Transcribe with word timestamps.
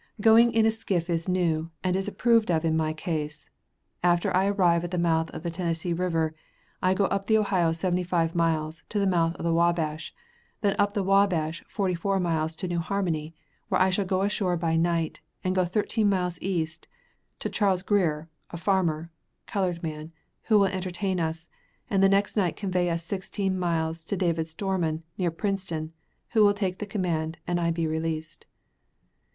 Going 0.19 0.51
in 0.51 0.65
a 0.65 0.71
skiff 0.71 1.11
is 1.11 1.27
new, 1.29 1.69
and 1.83 1.95
is 1.95 2.07
approved 2.07 2.49
of 2.49 2.65
in 2.65 2.75
my 2.75 2.91
case. 2.91 3.51
After 4.01 4.35
I 4.35 4.47
arrive 4.47 4.83
at 4.83 4.89
the 4.89 4.97
mouth 4.97 5.29
of 5.29 5.43
the 5.43 5.51
Tennessee 5.51 5.93
river, 5.93 6.33
I 6.81 6.89
will 6.89 6.95
go 6.95 7.05
up 7.05 7.27
the 7.27 7.37
Ohio 7.37 7.71
seventy 7.71 8.01
five 8.01 8.33
miles, 8.33 8.83
to 8.89 8.97
the 8.97 9.05
mouth 9.05 9.35
of 9.35 9.45
the 9.45 9.53
Wabash, 9.53 10.11
then 10.61 10.75
up 10.79 10.95
the 10.95 11.03
Wabash, 11.03 11.63
forty 11.67 11.93
four 11.93 12.19
miles 12.19 12.55
to 12.55 12.67
New 12.67 12.79
Harmony, 12.79 13.35
where 13.69 13.79
I 13.79 13.91
shall 13.91 14.03
go 14.05 14.23
ashore 14.23 14.57
by 14.57 14.75
night, 14.75 15.21
and 15.43 15.53
go 15.53 15.65
thirteen 15.65 16.09
miles 16.09 16.39
east, 16.41 16.87
to 17.37 17.47
Charles 17.47 17.83
Grier, 17.83 18.27
a 18.49 18.57
farmer, 18.57 19.11
(colored 19.45 19.83
man), 19.83 20.11
who 20.45 20.57
will 20.57 20.65
entertain 20.65 21.19
us, 21.19 21.47
and 21.91 22.01
next 22.09 22.35
night 22.35 22.57
convey 22.57 22.89
us 22.89 23.03
sixteen 23.03 23.55
miles 23.55 24.03
to 24.05 24.17
David 24.17 24.47
Stormon, 24.49 25.03
near 25.19 25.29
Princeton, 25.29 25.93
who 26.29 26.43
will 26.43 26.55
take 26.55 26.79
the 26.79 26.87
command, 26.87 27.37
and 27.45 27.59
I 27.59 27.69
be 27.69 27.85
released. 27.85 28.47